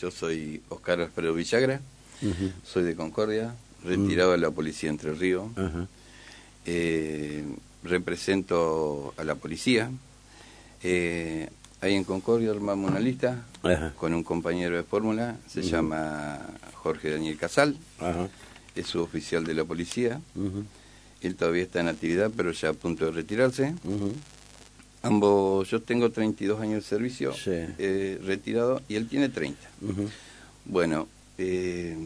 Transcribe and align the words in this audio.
yo 0.00 0.10
soy 0.10 0.62
Oscar 0.70 1.00
Alfredo 1.00 1.34
Villagra, 1.34 1.80
soy 2.64 2.84
de 2.84 2.96
Concordia, 2.96 3.54
retirado 3.84 4.32
de 4.32 4.38
la 4.38 4.50
policía 4.50 4.88
Entre 4.88 5.12
Ríos. 5.12 5.48
Eh, 6.66 7.44
represento 7.82 9.14
a 9.16 9.24
la 9.24 9.34
policía. 9.34 9.90
Eh, 10.82 11.48
ahí 11.80 11.94
en 11.94 12.04
Concordia 12.04 12.50
armamos 12.50 12.90
una 12.90 13.00
lista 13.00 13.44
con 13.96 14.14
un 14.14 14.22
compañero 14.22 14.76
de 14.76 14.84
fórmula, 14.84 15.36
se 15.46 15.62
llama 15.62 16.38
Jorge 16.74 17.10
Daniel 17.10 17.36
Casal, 17.36 17.76
es 18.74 18.86
su 18.86 19.02
oficial 19.02 19.44
de 19.44 19.54
la 19.54 19.64
policía. 19.64 20.20
Él 21.20 21.36
todavía 21.36 21.62
está 21.64 21.80
en 21.80 21.88
actividad, 21.88 22.30
pero 22.34 22.52
ya 22.52 22.70
a 22.70 22.72
punto 22.72 23.04
de 23.06 23.12
retirarse. 23.12 23.74
Ambos, 25.02 25.70
yo 25.70 25.80
tengo 25.80 26.10
32 26.10 26.60
años 26.60 26.82
de 26.84 26.88
servicio 26.88 27.34
eh, 27.46 28.20
retirado 28.24 28.82
y 28.88 28.96
él 28.96 29.08
tiene 29.08 29.28
30. 29.28 29.58
Bueno, 30.66 31.08
eh, 31.38 31.96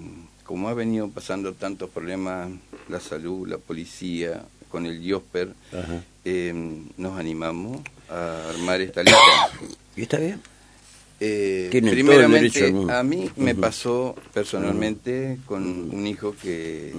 como 0.44 0.68
ha 0.68 0.74
venido 0.74 1.08
pasando 1.08 1.54
tantos 1.54 1.90
problemas, 1.90 2.50
la 2.88 3.00
salud, 3.00 3.48
la 3.48 3.58
policía, 3.58 4.44
con 4.68 4.86
el 4.86 5.02
IOSPER, 5.02 5.54
eh, 6.24 6.52
nos 6.96 7.18
animamos 7.18 7.80
a 8.08 8.50
armar 8.50 8.80
esta 8.80 9.02
lista. 9.02 9.18
¿Y 9.96 10.02
está 10.02 10.18
bien? 10.18 10.40
Eh, 11.20 11.68
primeramente, 11.70 12.74
a 12.90 13.02
mí 13.02 13.30
me 13.36 13.54
pasó 13.54 14.16
personalmente 14.32 15.38
con 15.46 15.94
un 15.94 16.06
hijo 16.06 16.34
que 16.40 16.92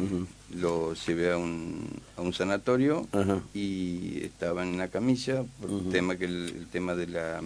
lo 0.55 0.93
llevé 0.93 1.31
a 1.31 1.37
un, 1.37 1.87
a 2.17 2.21
un 2.21 2.33
sanatorio 2.33 3.07
y 3.53 4.23
estaba 4.23 4.63
en 4.63 4.69
una 4.69 4.87
camilla 4.87 5.43
por 5.59 5.69
el 5.69 5.89
tema 5.89 6.15
que 6.15 6.25
el, 6.25 6.67
tema 6.71 6.95
de 6.95 7.07
la 7.07 7.41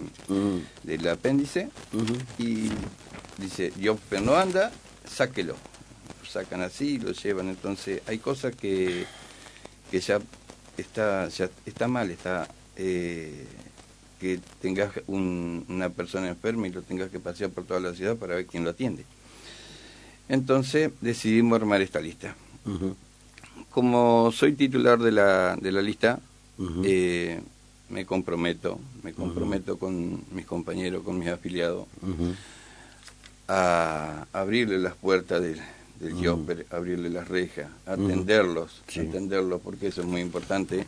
del 0.82 1.08
apéndice. 1.08 1.68
Y 2.38 2.70
dice 3.38 3.72
yo 3.78 3.98
pero 4.08 4.22
no 4.22 4.36
anda 4.36 4.70
sáquelo 5.08 5.54
lo 5.54 6.28
sacan 6.28 6.62
así 6.62 6.98
lo 6.98 7.12
llevan. 7.12 7.48
Entonces 7.48 8.02
hay 8.06 8.18
cosas 8.18 8.54
que 8.54 9.06
que 9.90 10.00
ya 10.00 10.20
está 10.76 11.28
ya 11.28 11.50
está 11.66 11.88
mal 11.88 12.10
está 12.10 12.48
eh, 12.76 13.46
que 14.20 14.38
tengas 14.60 14.92
una 15.06 15.88
persona 15.88 16.28
enferma 16.28 16.68
y 16.68 16.72
lo 16.72 16.82
tengas 16.82 17.10
que 17.10 17.18
pasear 17.18 17.50
por 17.50 17.64
toda 17.64 17.80
la 17.80 17.94
ciudad 17.94 18.16
para 18.16 18.36
ver 18.36 18.46
quién 18.46 18.64
lo 18.64 18.70
atiende. 18.70 19.04
Entonces 20.28 20.92
decidimos 21.00 21.58
armar 21.60 21.80
esta 21.80 22.00
lista. 22.00 22.36
Como 23.70 24.32
soy 24.32 24.52
titular 24.54 24.98
de 24.98 25.12
la, 25.12 25.56
de 25.56 25.70
la 25.72 25.80
lista, 25.82 26.18
eh, 26.84 27.40
me 27.88 28.04
comprometo, 28.04 28.78
me 29.02 29.12
comprometo 29.12 29.78
con 29.78 30.22
mis 30.32 30.44
compañeros, 30.46 31.02
con 31.04 31.18
mis 31.18 31.28
afiliados, 31.28 31.86
a 33.48 34.26
abrirle 34.32 34.78
las 34.78 34.94
puertas 34.94 35.40
del, 35.42 35.60
del 36.00 36.14
abrirle 36.70 37.10
las 37.10 37.28
rejas, 37.28 37.68
atenderlos, 37.86 38.82
atenderlos 39.08 39.60
porque 39.60 39.88
eso 39.88 40.00
es 40.02 40.06
muy 40.06 40.20
importante. 40.20 40.84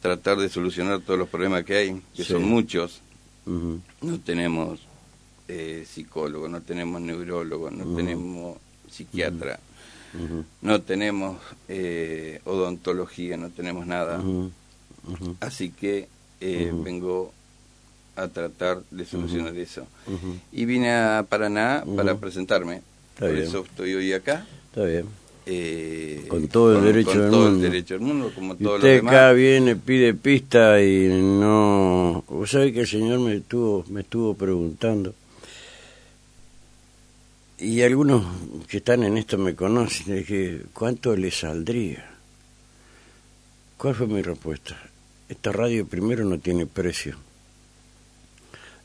Tratar 0.00 0.38
de 0.38 0.48
solucionar 0.48 1.00
todos 1.00 1.18
los 1.18 1.28
problemas 1.28 1.64
que 1.64 1.76
hay, 1.76 2.02
que 2.14 2.24
son 2.24 2.42
muchos. 2.44 3.00
No 4.00 4.18
tenemos 4.24 4.80
eh, 5.48 5.84
psicólogo, 5.88 6.48
no 6.48 6.60
tenemos 6.62 7.00
neurólogo, 7.00 7.70
no 7.70 7.84
tenemos 7.96 8.56
psiquiatra, 8.90 9.60
no 10.60 10.80
tenemos 10.82 11.38
eh, 11.68 12.40
odontología, 12.44 13.36
no 13.36 13.50
tenemos 13.50 13.86
nada. 13.86 14.22
Así 15.40 15.70
que 15.70 16.08
eh, 16.40 16.72
vengo 16.72 17.32
a 18.16 18.28
tratar 18.28 18.82
de 18.90 19.04
solucionar 19.04 19.56
eso. 19.56 19.86
Y 20.52 20.64
vine 20.64 20.92
a 20.92 21.26
Paraná 21.28 21.84
para 21.96 22.16
presentarme. 22.16 22.82
Por 23.18 23.30
eso 23.36 23.64
estoy 23.64 23.94
hoy 23.94 24.12
acá. 24.12 24.46
Está 24.70 24.84
bien. 24.84 25.06
Eh, 25.44 26.26
con 26.28 26.46
todo 26.46 26.78
el 26.78 26.84
derecho 26.84 27.20
del 27.20 27.30
mundo. 27.32 27.48
el 27.48 27.60
derecho 27.60 27.94
del 27.94 28.02
mundo, 28.02 28.30
como 28.32 28.56
todo 28.56 28.76
usted 28.76 29.04
acá 29.04 29.32
viene, 29.32 29.74
pide 29.74 30.14
pista 30.14 30.80
y 30.80 31.08
no... 31.08 32.22
Vos 32.28 32.50
sabés 32.50 32.72
que 32.72 32.80
el 32.80 32.86
señor 32.86 33.18
me 33.18 33.36
estuvo, 33.36 33.84
me 33.88 34.02
estuvo 34.02 34.34
preguntando, 34.34 35.14
y 37.62 37.82
algunos 37.82 38.24
que 38.68 38.78
están 38.78 39.04
en 39.04 39.16
esto 39.16 39.38
me 39.38 39.54
conocen, 39.54 40.16
dije, 40.16 40.62
¿cuánto 40.72 41.16
le 41.16 41.30
saldría? 41.30 42.10
¿Cuál 43.76 43.94
fue 43.94 44.06
mi 44.06 44.22
respuesta? 44.22 44.76
Esta 45.28 45.52
radio 45.52 45.86
primero 45.86 46.24
no 46.24 46.38
tiene 46.38 46.66
precio. 46.66 47.16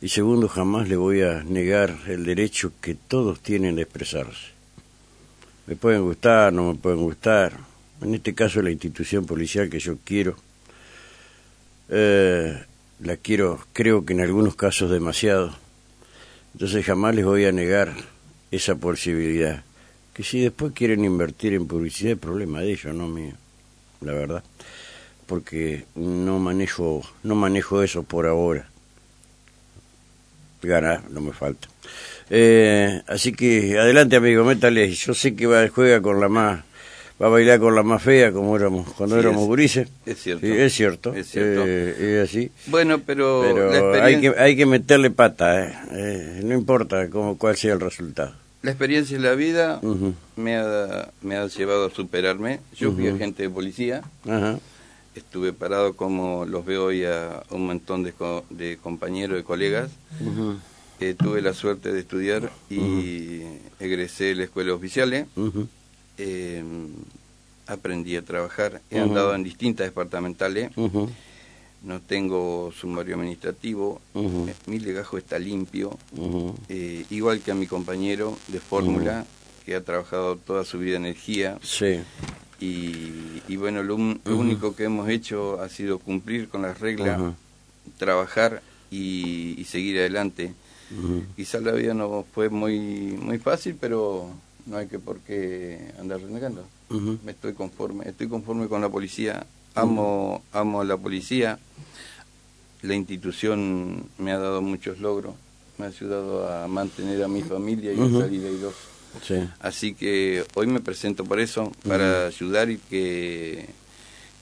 Y 0.01 0.09
segundo, 0.09 0.47
jamás 0.47 0.87
le 0.87 0.95
voy 0.95 1.23
a 1.23 1.43
negar 1.43 1.97
el 2.07 2.23
derecho 2.23 2.71
que 2.79 2.95
todos 2.95 3.39
tienen 3.41 3.75
de 3.75 3.81
expresarse 3.81 4.57
me 5.67 5.75
pueden 5.75 6.01
gustar, 6.03 6.53
no 6.53 6.71
me 6.71 6.79
pueden 6.79 7.01
gustar. 7.01 7.53
En 8.01 8.15
este 8.15 8.33
caso 8.33 8.61
la 8.61 8.71
institución 8.71 9.25
policial 9.25 9.69
que 9.69 9.79
yo 9.79 9.97
quiero, 10.03 10.37
eh, 11.89 12.63
la 13.01 13.17
quiero, 13.17 13.59
creo 13.73 14.05
que 14.05 14.13
en 14.13 14.21
algunos 14.21 14.55
casos 14.55 14.89
demasiado. 14.89 15.53
Entonces 16.53 16.85
jamás 16.85 17.15
les 17.15 17.25
voy 17.25 17.45
a 17.45 17.51
negar 17.51 17.93
esa 18.51 18.75
posibilidad. 18.75 19.63
Que 20.13 20.23
si 20.23 20.41
después 20.41 20.73
quieren 20.73 21.05
invertir 21.05 21.53
en 21.53 21.67
publicidad, 21.67 22.13
es 22.13 22.19
problema 22.19 22.61
de 22.61 22.71
ellos, 22.71 22.93
no 22.93 23.07
mío, 23.07 23.33
la 24.01 24.13
verdad. 24.13 24.43
Porque 25.25 25.85
no 25.95 26.39
manejo, 26.39 27.03
no 27.23 27.35
manejo 27.35 27.83
eso 27.83 28.03
por 28.03 28.25
ahora. 28.25 28.69
Ganar 30.61 31.09
no 31.11 31.21
me 31.21 31.33
falta. 31.33 31.67
Eh, 32.29 33.01
así 33.07 33.31
que 33.31 33.77
adelante, 33.77 34.15
amigo, 34.15 34.43
métale. 34.43 34.91
Yo 34.91 35.13
sé 35.13 35.35
que 35.35 35.45
va, 35.45 35.67
juega 35.67 36.01
con 36.01 36.19
la 36.19 36.29
más. 36.29 36.63
Va 37.19 37.27
a 37.27 37.29
bailar 37.29 37.59
con 37.59 37.73
la 37.73 37.81
más 37.81 38.03
fea, 38.03 38.31
como 38.31 38.55
éramos 38.55 38.93
cuando 38.93 39.17
éramos 39.17 39.47
gurises. 39.47 39.89
Es 40.05 40.19
cierto. 40.19 40.45
es 40.45 40.73
cierto. 40.73 41.13
Es 41.15 41.27
cierto. 41.27 41.63
Eh, 41.65 42.21
es 42.21 42.29
así. 42.29 42.51
Bueno, 42.67 42.99
pero. 42.99 43.41
hay, 44.01 44.21
que, 44.21 44.35
hay 44.37 44.55
que 44.55 44.67
meterle 44.67 45.09
pata, 45.09 45.63
eh. 45.65 45.73
eh. 45.91 46.41
no 46.43 46.53
importa 46.53 47.09
cómo, 47.09 47.37
cuál 47.37 47.57
sea 47.57 47.73
el 47.73 47.79
resultado. 47.79 48.33
La 48.61 48.71
experiencia 48.71 49.17
de 49.17 49.23
la 49.23 49.33
vida 49.33 49.81
me, 50.35 50.57
ha, 50.57 51.09
me 51.21 51.37
ha 51.37 51.47
llevado 51.47 51.87
a 51.87 51.89
superarme. 51.89 52.59
Yo 52.75 52.91
fui 52.91 53.07
agente 53.07 53.43
de 53.43 53.49
policía. 53.49 54.03
Estuve 55.15 55.53
parado 55.53 55.95
como 55.95 56.45
los 56.45 56.65
veo 56.65 56.85
hoy 56.85 57.03
a 57.05 57.41
un 57.49 57.65
montón 57.65 58.03
de, 58.03 58.13
de 58.51 58.77
compañeros, 58.77 59.37
de 59.37 59.43
colegas. 59.43 59.89
Eh, 60.99 61.15
tuve 61.17 61.41
la 61.41 61.53
suerte 61.53 61.91
de 61.91 61.99
estudiar 61.99 62.51
y 62.69 63.41
egresé 63.79 64.25
de 64.25 64.35
la 64.35 64.43
escuela 64.43 64.73
oficial. 64.73 65.27
Eh, 66.17 66.63
aprendí 67.67 68.15
a 68.15 68.21
trabajar, 68.21 68.81
he 68.89 68.99
andado 68.99 69.35
en 69.35 69.43
distintas 69.43 69.87
departamentales. 69.87 70.71
No 71.83 72.01
tengo 72.01 72.71
sumario 72.71 73.15
administrativo, 73.15 74.01
eh, 74.15 74.53
mi 74.65 74.79
legajo 74.79 75.17
está 75.17 75.37
limpio, 75.37 75.97
igual 77.09 77.41
que 77.41 77.51
a 77.51 77.55
mi 77.55 77.67
compañero 77.67 78.37
de 78.47 78.59
fórmula, 78.59 79.25
que 79.65 79.75
ha 79.75 79.83
trabajado 79.83 80.37
toda 80.37 80.63
su 80.63 80.79
vida 80.79 80.95
en 80.95 81.05
energía. 81.05 81.59
Sí. 81.61 81.99
Y, 82.59 83.55
bueno, 83.57 83.83
lo, 83.83 83.95
único 83.95 84.75
que 84.75 84.85
hemos 84.85 85.09
hecho 85.09 85.61
ha 85.61 85.69
sido 85.69 85.99
cumplir 85.99 86.47
con 86.47 86.61
las 86.61 86.79
reglas, 86.79 87.33
trabajar 87.97 88.61
y 88.89 89.63
seguir 89.67 89.99
adelante. 89.99 90.53
Quizás 91.35 91.63
la 91.63 91.73
vida 91.73 91.93
no 91.93 92.25
fue 92.33 92.49
muy 92.49 92.79
muy 92.79 93.39
fácil, 93.39 93.75
pero 93.79 94.29
no 94.67 94.77
hay 94.77 94.87
que 94.87 94.99
por 94.99 95.19
qué 95.19 95.91
andar 95.99 96.21
renegando. 96.21 96.65
Me 96.89 97.31
estoy 97.31 97.53
conforme, 97.53 98.07
estoy 98.07 98.27
conforme 98.27 98.67
con 98.67 98.81
la 98.81 98.89
policía, 98.89 99.45
amo 99.75 100.41
amo 100.51 100.81
a 100.81 100.85
la 100.85 100.97
policía. 100.97 101.59
La 102.81 102.93
institución 102.93 104.05
me 104.17 104.31
ha 104.31 104.37
dado 104.37 104.61
muchos 104.61 104.99
logros, 104.99 105.33
me 105.77 105.85
ha 105.85 105.89
ayudado 105.89 106.47
a 106.47 106.67
mantener 106.67 107.23
a 107.23 107.27
mi 107.27 107.41
familia 107.41 107.91
y 107.91 107.99
a 107.99 108.19
salir 108.19 108.45
airoso. 108.45 108.77
Sí. 109.23 109.35
Así 109.59 109.95
que 109.95 110.45
hoy 110.53 110.67
me 110.67 110.79
presento 110.79 111.25
por 111.25 111.39
eso, 111.39 111.71
para 111.83 112.27
ayudar 112.27 112.69
y 112.69 112.77
que 112.77 113.67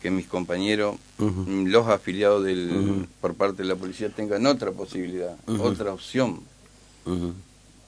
que 0.06 0.12
mis 0.12 0.28
compañeros, 0.28 0.98
los 1.18 1.88
afiliados 1.88 2.44
del, 2.44 3.07
por 3.21 3.33
parte 3.33 3.63
de 3.63 3.69
la 3.69 3.75
policía 3.75 4.07
tengan 4.10 4.45
otra 4.45 4.71
posibilidad, 4.71 5.36
otra 5.48 5.94
opción. 5.94 6.42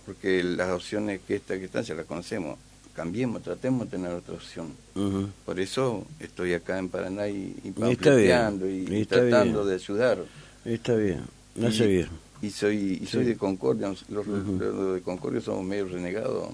Porque 0.07 0.41
las 0.41 0.69
opciones 0.71 1.19
que 1.27 1.35
esta 1.35 1.59
que 1.59 1.65
están 1.65 1.83
ya 1.83 1.93
las 1.93 2.05
conocemos. 2.05 2.57
Cambiemos, 2.95 3.43
tratemos 3.43 3.85
de 3.85 3.97
tener 3.97 4.11
otra 4.11 4.33
opción. 4.33 4.73
Por 5.45 5.59
eso 5.59 6.03
estoy 6.19 6.53
acá 6.53 6.79
en 6.79 6.89
Paraná 6.89 7.27
y, 7.27 7.55
y, 7.63 7.67
y, 7.67 9.05
tratando 9.05 9.65
de 9.65 9.75
ayudar. 9.75 10.17
Está 10.65 10.95
bien, 10.95 11.21
hace 11.63 11.85
bien. 11.85 12.07
y 12.41 12.49
soy 12.49 12.99
y 13.03 13.05
soy 13.05 13.25
de 13.25 13.37
Concordia. 13.37 13.93
Los, 14.09 14.25
de 14.93 15.01
Concordia 15.03 15.41
somos 15.41 15.63
medio 15.63 15.87
renegados. 15.89 16.49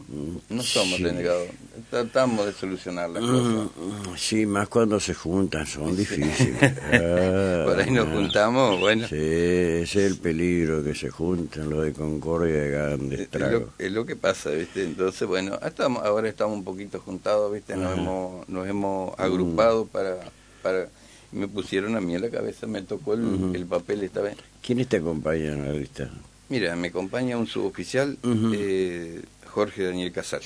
No 0.50 0.64
somos 0.64 1.00
renegados. 1.00 1.48
Tratamos 1.94 2.48
de 2.48 2.54
solucionar 2.54 3.08
la 3.08 3.20
cosa. 3.20 3.70
Sí, 4.18 4.48
más 4.48 4.68
cuando 4.68 5.00
se 5.00 5.14
juntan, 5.14 5.68
son 5.68 5.96
difíciles. 5.96 6.58
Por 7.66 7.80
ahí 7.80 7.92
nos 7.92 8.10
juntamos, 8.10 8.80
bueno. 8.80 9.08
Sí, 9.08 9.16
ese 9.16 9.84
es 9.84 9.96
el 9.96 10.18
peligro, 10.18 10.84
que 10.84 10.96
se 10.96 11.12
juntan 11.12 11.70
los 11.70 11.86
de 11.86 11.94
Concordia 11.94 12.56
de 12.56 12.70
grandes 12.72 13.20
es, 13.20 13.30
es, 13.78 13.92
lo, 13.92 14.08
que 14.08 14.16
pasa, 14.16 14.50
¿viste? 14.50 14.84
Entonces, 14.84 15.28
bueno, 15.28 15.60
estamos, 15.64 16.04
ahora 16.04 16.28
estamos 16.28 16.58
un 16.58 16.64
poquito 16.64 17.00
juntados, 17.00 17.54
¿viste? 17.54 17.78
Nos, 17.78 17.96
hemos, 17.96 18.50
nos 18.50 18.68
hemos 18.68 19.20
agrupado 19.20 19.86
para... 19.86 20.18
para 20.64 20.88
me 21.32 21.48
pusieron 21.48 21.96
a 21.96 22.02
mí 22.02 22.16
en 22.16 22.22
la 22.22 22.30
cabeza, 22.32 22.66
me 22.66 22.82
tocó 22.82 23.14
el, 23.14 23.66
papel 23.70 24.02
esta 24.02 24.22
vez. 24.22 24.36
¿Quiénes 24.66 24.88
te 24.88 24.98
acompañan 24.98 25.78
lista? 25.78 26.10
Mira, 26.50 26.76
me 26.76 26.88
acompaña 26.88 27.38
un 27.38 27.46
suboficial, 27.46 28.18
eh, 28.24 29.22
Jorge 29.54 29.84
Daniel 29.84 30.12
Casal. 30.12 30.42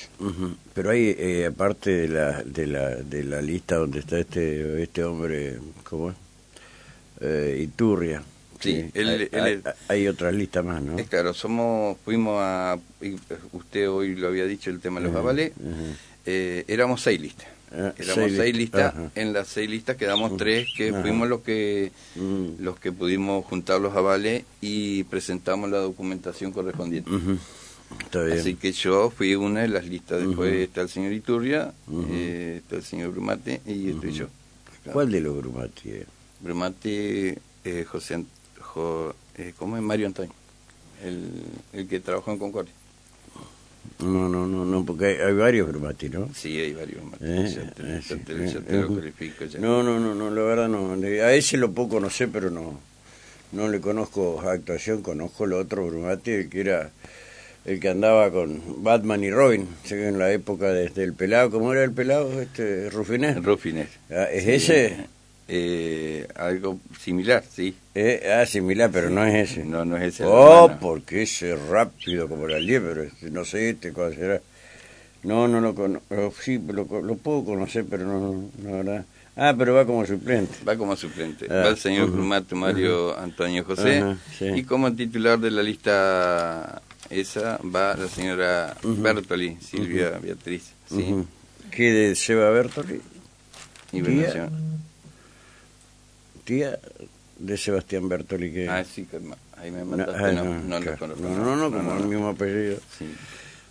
Pero 0.74 0.90
hay, 0.90 1.16
eh, 1.18 1.46
aparte 1.46 1.90
de 1.90 2.08
la, 2.08 2.42
de, 2.42 2.66
la, 2.66 2.96
de 2.96 3.24
la 3.24 3.40
lista 3.40 3.76
donde 3.76 4.00
está 4.00 4.18
este, 4.18 4.82
este 4.82 5.02
hombre, 5.02 5.58
¿cómo 5.82 6.10
es? 6.10 6.16
Eh, 7.22 7.60
Iturria. 7.62 8.22
Sí, 8.60 8.90
hay, 9.88 10.08
otras 10.08 10.34
listas 10.34 10.62
más, 10.64 10.82
¿no? 10.82 10.98
Es 10.98 11.08
claro, 11.08 11.32
somos, 11.32 11.96
fuimos 12.04 12.36
a, 12.38 12.78
usted 13.52 13.88
hoy 13.88 14.14
lo 14.14 14.28
había 14.28 14.44
dicho, 14.44 14.68
el 14.68 14.80
tema 14.80 15.00
de 15.00 15.06
los 15.06 15.16
avales, 15.16 15.52
éramos 16.26 17.00
seis 17.00 17.20
listas. 17.20 17.48
Ah, 17.70 17.92
Éramos 17.98 18.32
seis, 18.32 18.56
listas, 18.56 18.94
en 19.14 19.32
las 19.34 19.48
seis 19.48 19.68
listas 19.68 19.96
quedamos 19.96 20.38
tres 20.38 20.68
que 20.74 20.90
fuimos 20.90 21.28
los 21.28 21.42
que 21.42 21.92
mm. 22.16 22.62
los 22.62 22.80
que 22.80 22.92
pudimos 22.92 23.44
juntar 23.44 23.78
los 23.78 23.94
avales 23.94 24.44
y 24.62 25.04
presentamos 25.04 25.68
la 25.68 25.76
documentación 25.78 26.50
correspondiente. 26.50 27.10
Así 28.32 28.54
que 28.54 28.72
yo 28.72 29.10
fui 29.10 29.34
una 29.34 29.60
de 29.60 29.68
las 29.68 29.86
listas. 29.86 30.26
Después 30.26 30.54
está 30.54 30.82
el 30.82 30.88
señor 30.88 31.12
Iturria, 31.12 31.72
eh, 32.10 32.60
está 32.62 32.76
el 32.76 32.82
señor 32.82 33.12
Brumate 33.12 33.60
y 33.66 33.90
estoy 33.90 34.12
yo. 34.12 34.26
¿Cuál 34.92 35.10
de 35.10 35.20
los 35.20 35.36
Brumate? 35.36 36.06
Brumate, 36.40 37.38
eh, 37.64 37.84
José, 37.84 38.24
eh, 39.36 39.52
¿cómo 39.58 39.76
es? 39.76 39.82
Mario 39.82 40.06
Antonio, 40.06 40.32
el, 41.04 41.30
el 41.72 41.88
que 41.88 42.00
trabajó 42.00 42.32
en 42.32 42.38
Concordia. 42.38 42.72
No, 44.00 44.28
no, 44.28 44.46
no, 44.46 44.64
no, 44.64 44.84
porque 44.84 45.20
hay, 45.22 45.34
varios 45.34 45.68
Brumati, 45.68 46.08
¿no? 46.08 46.28
Sí, 46.34 46.58
hay 46.58 46.72
varios 46.72 47.02
No, 49.60 49.82
no, 49.82 49.98
no, 49.98 50.14
no, 50.14 50.30
la 50.30 50.42
verdad 50.42 50.68
no. 50.68 50.92
A 50.92 51.32
ese 51.32 51.56
lo 51.56 51.72
puedo 51.72 51.88
conocer, 51.88 52.28
pero 52.30 52.50
no 52.50 52.78
no 53.52 53.68
le 53.68 53.80
conozco 53.80 54.40
actuación, 54.40 55.02
conozco 55.02 55.44
el 55.44 55.54
otro 55.54 55.86
Brumati, 55.86 56.30
el 56.32 56.50
que 56.50 56.60
era 56.60 56.90
el 57.68 57.80
que 57.80 57.90
andaba 57.90 58.30
con 58.30 58.82
Batman 58.82 59.22
y 59.22 59.30
Robin, 59.30 59.68
en 59.90 60.18
la 60.18 60.32
época 60.32 60.72
desde 60.72 61.04
el 61.04 61.12
pelado, 61.12 61.50
¿cómo 61.50 61.70
era 61.74 61.84
el 61.84 61.92
pelado? 61.92 62.40
Este, 62.40 62.88
Rufinés. 62.88 63.44
Rufinés. 63.44 63.88
Ah, 64.10 64.24
¿Es 64.32 64.46
ese? 64.46 64.96
Eh, 65.48 66.26
algo 66.34 66.80
similar, 66.98 67.44
sí. 67.46 67.76
Eh, 67.94 68.30
ah, 68.34 68.46
similar, 68.46 68.90
pero 68.90 69.10
no 69.10 69.22
es 69.22 69.50
ese. 69.50 69.64
No, 69.66 69.84
no 69.84 69.98
es 69.98 70.14
ese. 70.14 70.24
Oh, 70.26 70.70
porque 70.80 71.22
ese 71.22 71.56
rápido 71.56 72.26
como 72.26 72.48
el 72.48 72.66
pero 72.66 73.02
este, 73.02 73.30
no 73.30 73.44
sé 73.44 73.70
este 73.70 73.92
cuál 73.92 74.14
será. 74.14 74.40
No, 75.24 75.46
no 75.46 75.60
lo 75.60 75.74
conozco. 75.74 76.32
Sí, 76.40 76.58
lo, 76.66 76.86
lo, 77.02 77.16
puedo 77.16 77.44
conocer, 77.44 77.84
pero 77.88 78.06
no, 78.06 78.50
la 78.64 78.70
verdad. 78.70 79.04
Ah, 79.36 79.54
pero 79.56 79.74
va 79.74 79.84
como 79.84 80.06
suplente. 80.06 80.54
Va 80.66 80.76
como 80.76 80.96
suplente. 80.96 81.46
Ah, 81.50 81.64
va 81.64 81.68
el 81.68 81.76
señor 81.76 82.08
uh 82.08 82.56
Mario 82.56 83.18
Antonio 83.18 83.62
José. 83.62 84.16
Y 84.40 84.62
como 84.62 84.90
titular 84.94 85.38
de 85.38 85.50
la 85.50 85.62
lista 85.62 86.80
esa 87.10 87.58
va 87.64 87.96
la 87.96 88.08
señora 88.08 88.76
Bertoli, 88.82 89.58
Silvia 89.60 90.18
Beatriz. 90.18 90.72
¿sí? 90.88 91.24
¿Qué 91.70 92.14
lleva 92.14 92.50
Bertoli? 92.50 93.00
Tía 96.44 96.78
de 97.38 97.56
Sebastián 97.56 98.08
Bertoli 98.08 98.52
que... 98.52 98.68
Ah, 98.68 98.84
sí, 98.84 99.04
que 99.04 99.18
ahí 99.56 99.70
me 99.70 99.84
mandaste, 99.84 100.32
no, 100.32 100.44
no, 100.44 100.80
no, 100.80 101.44
no, 101.44 101.56
no, 101.56 101.70
como 101.70 101.96
el 101.96 102.06
mismo 102.06 102.28
apellido. 102.28 102.78
Sí. 102.98 103.06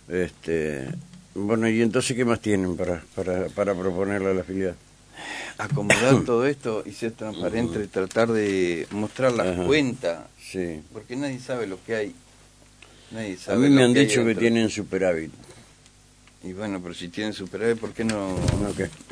Este, 0.08 0.88
bueno, 1.34 1.68
y 1.68 1.82
entonces, 1.82 2.16
¿qué 2.16 2.24
más 2.24 2.40
tienen 2.40 2.76
para, 2.76 3.02
para, 3.14 3.46
para 3.48 3.74
proponerle 3.74 4.30
a 4.30 4.34
la 4.34 4.42
filial? 4.42 4.74
Acomodar 5.58 6.22
todo 6.26 6.46
esto 6.46 6.82
y 6.86 6.92
ser 6.92 7.12
transparente, 7.12 7.86
tratar 7.88 8.32
de 8.32 8.86
mostrar 8.90 9.32
las 9.32 9.66
cuentas, 9.66 10.26
sí. 10.40 10.82
porque 10.92 11.16
nadie 11.16 11.38
sabe 11.38 11.66
lo 11.66 11.82
que 11.84 11.94
hay. 11.94 12.14
Nadie 13.10 13.36
sabe 13.36 13.66
a 13.66 13.68
mí 13.68 13.74
me 13.74 13.84
han 13.84 13.94
dicho 13.94 14.24
que 14.24 14.34
tienen 14.34 14.68
superávit. 14.68 15.30
Y 16.44 16.52
bueno, 16.52 16.80
pero 16.80 16.94
si 16.94 17.08
tienen 17.08 17.32
superávit, 17.32 17.78
¿por 17.78 17.92
qué 17.92 18.04
no, 18.04 18.36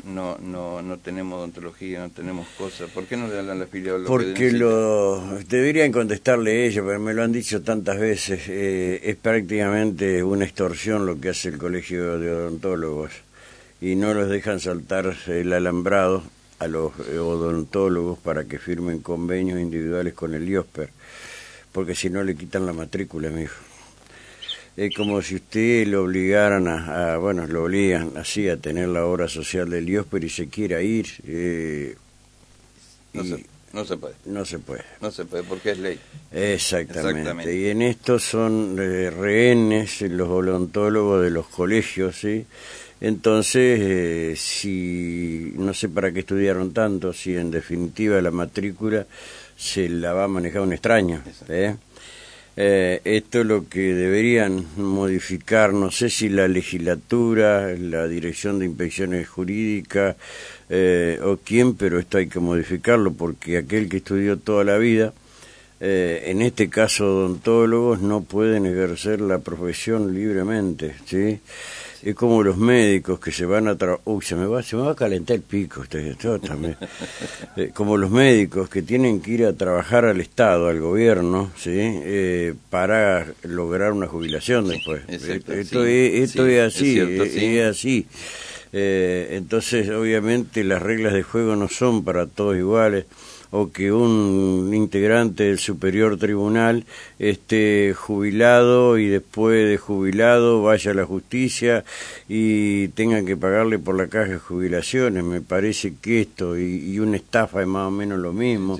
no, 0.05 0.37
no, 0.39 0.81
no, 0.81 0.97
tenemos 0.97 1.39
odontología, 1.39 1.99
no 1.99 2.09
tenemos 2.09 2.47
cosas? 2.57 2.89
¿Por 2.89 3.05
qué 3.05 3.17
no 3.17 3.27
le 3.27 3.33
dan 3.33 3.59
la 3.59 3.67
filial 3.67 4.03
lo 4.03 4.07
Porque 4.07 4.51
lo 4.51 5.37
deberían 5.49 5.91
contestarle 5.91 6.65
ellos, 6.65 6.85
pero 6.87 6.99
me 6.99 7.13
lo 7.13 7.23
han 7.23 7.33
dicho 7.33 7.61
tantas 7.63 7.99
veces. 7.99 8.43
Eh, 8.47 9.01
es 9.03 9.17
prácticamente 9.17 10.23
una 10.23 10.45
extorsión 10.45 11.05
lo 11.05 11.19
que 11.19 11.29
hace 11.29 11.49
el 11.49 11.57
colegio 11.57 12.17
de 12.17 12.31
odontólogos 12.31 13.11
y 13.81 13.95
no 13.95 14.13
los 14.13 14.29
dejan 14.29 14.61
saltar 14.61 15.17
el 15.27 15.51
alambrado 15.51 16.23
a 16.59 16.67
los 16.67 16.97
odontólogos 16.99 18.19
para 18.19 18.45
que 18.45 18.57
firmen 18.57 18.99
convenios 18.99 19.59
individuales 19.59 20.13
con 20.13 20.33
el 20.33 20.47
IOSPER, 20.47 20.89
porque 21.73 21.93
si 21.93 22.09
no 22.09 22.23
le 22.23 22.35
quitan 22.35 22.65
la 22.65 22.73
matrícula, 22.73 23.29
mi 23.29 23.43
hijo 23.43 23.76
es 24.77 24.95
como 24.95 25.23
si 25.23 25.35
usted 25.35 25.87
lo 25.87 26.03
obligaran 26.03 26.67
a, 26.67 27.17
bueno, 27.17 27.47
lo 27.47 27.63
obligan 27.63 28.11
así 28.15 28.47
a 28.47 28.57
tener 28.57 28.87
la 28.89 29.05
obra 29.05 29.27
social 29.27 29.71
del 29.71 29.87
Dios, 29.87 30.05
pero 30.09 30.23
y 30.25 30.29
se 30.29 30.47
quiera 30.49 30.83
ir. 30.83 31.07
Eh, 31.25 31.95
no, 33.13 33.23
se, 33.23 33.45
no 33.73 33.83
se 33.83 33.97
puede. 33.97 34.13
No 34.25 34.45
se 34.45 34.59
puede. 34.59 34.83
No 35.01 35.09
se 35.09 35.25
puede 35.25 35.43
porque 35.43 35.71
es 35.71 35.79
ley. 35.79 35.99
Exactamente. 36.31 37.55
Y 37.55 37.69
en 37.69 37.81
esto 37.81 38.19
son 38.19 38.77
eh, 38.79 39.09
rehenes 39.09 40.01
los 40.01 40.29
odontólogos 40.29 41.23
de 41.23 41.31
los 41.31 41.47
colegios, 41.47 42.17
¿sí? 42.17 42.45
Entonces, 43.01 43.79
eh, 43.81 44.35
si 44.37 45.53
no 45.55 45.73
sé 45.73 45.89
para 45.89 46.11
qué 46.11 46.19
estudiaron 46.19 46.71
tanto, 46.71 47.13
si 47.13 47.35
en 47.35 47.49
definitiva 47.49 48.21
la 48.21 48.31
matrícula 48.31 49.07
se 49.55 49.89
la 49.89 50.13
va 50.13 50.25
a 50.25 50.27
manejar 50.27 50.61
un 50.61 50.73
extraño. 50.73 51.23
¿eh? 51.49 51.75
Eh, 52.59 53.01
esto 53.03 53.41
es 53.41 53.45
lo 53.45 53.69
que 53.69 53.93
deberían 53.93 54.65
modificar, 54.77 55.73
no 55.73 55.91
sé 55.91 56.09
si 56.09 56.27
la 56.27 56.47
legislatura, 56.47 57.75
la 57.77 58.07
Dirección 58.07 58.57
de 58.57 58.65
Inspecciones 58.65 59.29
Jurídicas 59.29 60.15
eh, 60.67 61.19
o 61.23 61.37
quién, 61.37 61.75
pero 61.75 61.99
esto 61.99 62.17
hay 62.17 62.27
que 62.27 62.39
modificarlo 62.39 63.13
porque 63.13 63.59
aquel 63.59 63.87
que 63.87 63.97
estudió 63.97 64.39
toda 64.39 64.63
la 64.63 64.79
vida, 64.79 65.13
eh, 65.79 66.23
en 66.25 66.41
este 66.41 66.67
caso 66.67 67.05
odontólogos, 67.05 68.01
no 68.01 68.23
pueden 68.23 68.65
ejercer 68.65 69.21
la 69.21 69.37
profesión 69.37 70.15
libremente, 70.15 70.95
¿sí? 71.05 71.39
Es 72.03 72.15
como 72.15 72.43
los 72.43 72.57
médicos 72.57 73.19
que 73.19 73.31
se 73.31 73.45
van 73.45 73.67
a 73.67 73.77
uy 74.05 74.23
se 74.23 74.35
me 74.35 74.45
va 74.45 74.61
se 74.61 74.75
me 74.75 74.83
va 74.83 74.91
a 74.91 74.95
calentar 74.95 75.35
el 75.35 75.41
pico 75.41 75.81
usted 75.81 76.15
también. 76.45 76.77
Eh, 77.55 77.71
como 77.73 77.97
los 77.97 78.11
médicos 78.11 78.69
que 78.69 78.83
tienen 78.83 79.19
que 79.19 79.31
ir 79.31 79.45
a 79.45 79.53
trabajar 79.53 80.05
al 80.05 80.21
estado 80.21 80.67
al 80.67 80.79
gobierno 80.79 81.51
sí 81.57 81.71
eh, 81.73 82.53
para 82.69 83.25
lograr 83.43 83.93
una 83.93 84.07
jubilación 84.07 84.67
después. 84.67 85.01
esto, 85.07 85.85
es, 85.85 86.13
esto 86.13 86.45
es 86.45 86.75
así 86.75 86.99
es, 86.99 87.65
así. 87.65 88.05
Eh, 88.73 89.29
entonces 89.31 89.89
obviamente 89.89 90.63
las 90.63 90.81
reglas 90.81 91.13
de 91.13 91.23
juego 91.23 91.55
no 91.55 91.67
son 91.67 92.03
para 92.03 92.27
todos 92.27 92.55
iguales 92.57 93.05
o 93.51 93.71
que 93.71 93.91
un 93.91 94.71
integrante 94.73 95.45
del 95.45 95.59
superior 95.59 96.17
tribunal 96.17 96.85
esté 97.19 97.93
jubilado 97.95 98.97
y 98.97 99.07
después 99.07 99.69
de 99.69 99.77
jubilado 99.77 100.63
vaya 100.63 100.91
a 100.91 100.95
la 100.95 101.05
justicia 101.05 101.83
y 102.27 102.89
tengan 102.89 103.25
que 103.25 103.37
pagarle 103.37 103.79
por 103.79 103.95
la 103.95 104.07
caja 104.07 104.33
de 104.33 104.39
jubilaciones. 104.39 105.23
Me 105.23 105.41
parece 105.41 105.93
que 106.01 106.21
esto 106.21 106.57
y, 106.57 106.99
una 106.99 107.17
estafa 107.17 107.61
es 107.61 107.67
más 107.67 107.87
o 107.87 107.91
menos 107.91 108.19
lo 108.19 108.33
mismo. 108.33 108.79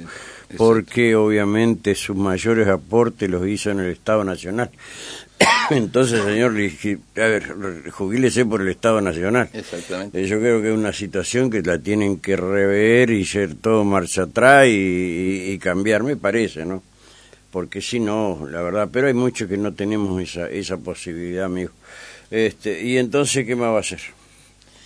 Porque 0.56 1.16
obviamente 1.16 1.96
sus 1.96 2.16
mayores 2.16 2.68
aportes 2.68 3.30
los 3.30 3.46
hizo 3.48 3.72
en 3.72 3.80
el 3.80 3.92
Estado 3.92 4.24
Nacional. 4.24 4.70
Entonces, 5.70 6.24
señor, 6.24 6.51
a 6.51 7.20
ver, 7.20 7.89
jubílese 7.92 8.46
por 8.46 8.62
el 8.62 8.70
Estado 8.70 9.01
Nacional. 9.01 9.50
Exactamente. 9.54 10.25
Yo 10.25 10.39
creo 10.39 10.62
que 10.62 10.70
es 10.70 10.77
una 10.77 10.94
situación 10.94 11.50
que 11.50 11.62
la 11.62 11.80
tienen 11.80 12.20
que 12.20 12.38
rever 12.38 13.10
y 13.10 13.25
ser 13.25 13.56
todo 13.56 13.84
marcha 13.84 14.24
atrás 14.24 14.68
y, 14.70 15.58
cambiar, 15.62 16.04
me 16.04 16.16
parece, 16.16 16.66
¿no? 16.66 16.82
Porque 17.51 17.82
si 17.82 18.00
no, 18.00 18.48
la 18.50 18.62
verdad, 18.62 18.89
pero 18.92 19.08
hay 19.08 19.13
muchos 19.13 19.50
que 19.50 19.58
no 19.58 19.74
tenemos 19.74 20.22
esa, 20.22 20.50
esa 20.50 20.77
posibilidad, 20.77 21.46
amigo. 21.46 21.72
Este, 22.30 22.84
y 22.84 22.98
entonces, 22.98 23.46
¿qué 23.46 23.56
más 23.56 23.72
va 23.72 23.77
a 23.77 23.80
hacer? 23.80 24.01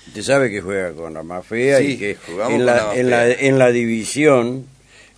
Usted 0.08 0.22
sabe 0.22 0.52
que 0.52 0.62
juega 0.62 0.94
con 0.94 1.14
la 1.14 1.24
más 1.24 1.46
fea 1.46 1.82
y 1.82 1.98
que 1.98 2.18
en 2.50 2.66
la, 2.66 2.96
en, 2.96 3.10
la, 3.10 3.32
en 3.32 3.60
la 3.60 3.72
división 3.72 4.66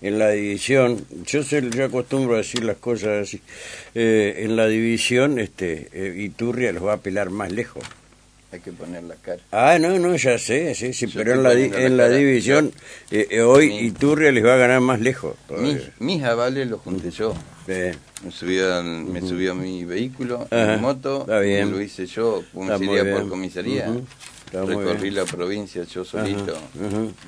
en 0.03 0.19
la 0.19 0.31
división, 0.31 1.05
yo 1.25 1.43
sé, 1.43 1.67
yo 1.69 1.85
acostumbro 1.85 2.35
a 2.35 2.37
decir 2.39 2.63
las 2.65 2.75
cosas 2.75 3.23
así, 3.23 3.41
eh, 3.95 4.35
en 4.39 4.57
la 4.57 4.67
división 4.67 5.39
este 5.39 5.87
eh, 5.93 6.21
Iturria 6.21 6.73
los 6.73 6.85
va 6.85 6.93
a 6.93 6.97
pelar 6.97 7.29
más 7.29 7.51
lejos. 7.51 7.83
Hay 8.51 8.59
que 8.59 8.73
poner 8.73 9.01
la 9.03 9.15
cara. 9.15 9.41
Ah, 9.51 9.79
no, 9.79 9.97
no, 9.97 10.15
ya 10.15 10.37
sé, 10.37 10.75
sí, 10.75 10.93
sí, 10.93 11.07
pero 11.07 11.33
en 11.33 11.41
la, 11.41 11.53
en 11.53 11.97
la 11.97 12.09
división 12.09 12.73
eh, 13.11 13.41
hoy 13.41 13.73
Iturria 13.73 14.31
les 14.33 14.45
va 14.45 14.55
a 14.55 14.57
ganar 14.57 14.81
más 14.81 14.99
lejos. 14.99 15.35
Mis, 15.57 15.79
mis, 15.99 16.21
avales 16.23 16.67
los 16.67 16.81
junté 16.81 17.09
yo. 17.09 17.33
Me 17.65 17.93
subí, 18.29 18.59
a, 18.59 18.81
me 18.81 19.21
subí 19.21 19.47
a 19.47 19.53
mi 19.53 19.85
vehículo, 19.85 20.47
a 20.51 20.75
mi 20.75 20.81
moto, 20.81 21.25
lo 21.27 21.81
hice 21.81 22.05
yo, 22.07 22.43
comisaría 22.53 23.15
por 23.15 23.29
comisaría. 23.29 23.87
Recorrí 24.61 25.09
la 25.09 25.25
provincia 25.25 25.83
yo 25.83 26.05
solito, 26.05 26.55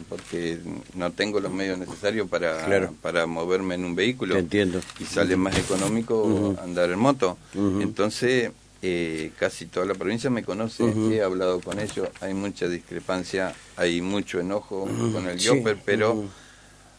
porque 0.08 0.60
no 0.94 1.12
tengo 1.12 1.40
los 1.40 1.52
medios 1.52 1.78
necesarios 1.80 2.30
para, 2.30 2.92
para 3.02 3.26
moverme 3.26 3.76
en 3.76 3.86
un 3.86 3.96
vehículo. 3.96 4.38
entiendo. 4.38 4.80
Y 5.00 5.06
sale 5.06 5.36
más 5.36 5.58
económico 5.58 6.56
andar 6.62 6.92
en 6.92 7.00
moto. 7.00 7.38
Entonces, 7.54 8.52
eh, 8.82 9.32
casi 9.40 9.66
toda 9.66 9.86
la 9.86 9.96
provincia 9.96 10.30
me 10.30 10.44
conoce, 10.44 10.84
he 11.12 11.22
hablado 11.22 11.60
con 11.62 11.80
ellos, 11.80 12.08
hay 12.22 12.34
mucha 12.34 12.68
discrepancia, 12.68 13.56
hay 13.78 14.02
mucho 14.02 14.40
enojo 14.40 14.88
con 15.12 15.28
el 15.28 15.40
sí. 15.40 15.64
pero... 15.84 16.26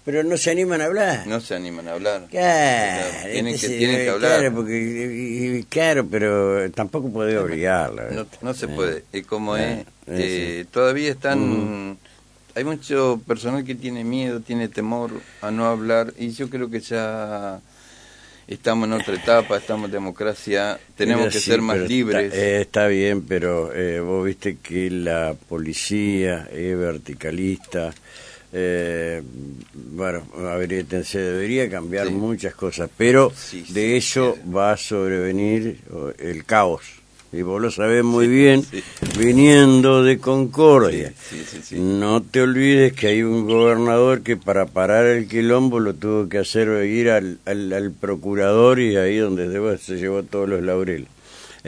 Pero 0.06 0.22
no 0.22 0.36
se 0.36 0.52
animan 0.52 0.80
a 0.80 0.84
hablar. 0.84 1.26
No 1.26 1.40
se 1.40 1.56
animan 1.56 1.88
a 1.88 1.94
hablar. 1.94 2.28
Claro, 2.30 3.06
tienen, 3.32 3.58
que, 3.58 3.68
tienen 3.68 3.96
que 3.96 4.10
hablar. 4.10 4.38
Claro, 4.38 4.54
porque, 4.54 5.64
claro, 5.68 6.06
pero 6.08 6.70
tampoco 6.70 7.10
puede 7.10 7.36
obligarla. 7.36 8.10
No, 8.12 8.25
no 8.40 8.54
se 8.54 8.68
puede. 8.68 9.02
Es 9.12 9.26
como 9.26 9.56
es. 9.56 9.84
Eh, 10.06 10.64
todavía 10.70 11.10
están. 11.10 11.98
Hay 12.54 12.62
mucho 12.62 13.20
personal 13.26 13.64
que 13.64 13.75
tiene 13.75 14.04
miedo, 14.04 14.38
tiene 14.38 14.68
temor 14.68 15.10
a 15.42 15.50
no 15.50 15.66
hablar, 15.66 16.14
y 16.16 16.30
yo 16.30 16.48
creo 16.48 16.70
que 16.70 16.78
ya 16.78 17.60
estamos 18.46 18.86
en 18.86 18.92
otra 18.92 19.14
etapa, 19.16 19.56
estamos 19.56 19.86
en 19.86 19.92
democracia, 19.92 20.78
tenemos 20.96 21.32
que 21.32 21.40
ser 21.40 21.60
más 21.60 21.78
libres. 21.78 22.32
Eh, 22.32 22.60
está, 22.60 22.86
bien, 22.86 23.22
pero 23.22 23.75
eh, 23.75 23.98
vos 23.98 24.25
viste 24.25 24.58
que 24.58 24.88
la 24.88 25.34
policía 25.48 26.48
es 26.52 26.78
verticalista. 26.78 27.92
Eh, 28.58 29.22
bueno, 29.92 30.22
se 31.04 31.18
debería 31.18 31.68
cambiar 31.68 32.10
muchas 32.10 32.54
cosas, 32.54 32.88
pero 32.96 33.30
de 33.68 33.98
eso 33.98 34.38
va 34.54 34.72
a 34.72 34.76
sobrevenir 34.78 35.80
el 36.18 36.44
caos. 36.46 36.80
Y 37.32 37.42
vos 37.42 37.60
lo 37.60 37.70
sabés 37.70 38.02
muy 38.02 38.28
bien, 38.28 38.64
viniendo 39.18 40.02
de 40.02 40.16
Concordia. 40.18 41.12
No 41.72 42.22
te 42.22 42.40
olvides 42.40 42.94
que 42.94 43.08
hay 43.08 43.22
un 43.22 43.46
gobernador 43.46 44.22
que 44.22 44.38
para 44.38 44.64
parar 44.64 45.04
el 45.04 45.28
quilombo 45.28 45.78
lo 45.78 45.92
tuvo 45.92 46.30
que 46.30 46.38
hacer 46.38 46.82
ir 46.86 47.10
al, 47.10 47.38
al, 47.44 47.92
procurador 47.92 48.80
y 48.80 48.96
ahí 48.96 49.18
donde 49.18 49.76
se 49.76 49.96
llevó 49.96 50.22
todos 50.22 50.48
los 50.48 50.62
laureles. 50.62 51.08